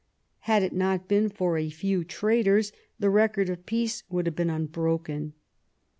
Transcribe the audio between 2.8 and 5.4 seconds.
the record of peace would have been unbroken.